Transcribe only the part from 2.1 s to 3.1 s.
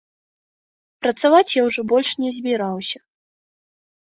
не збіраўся.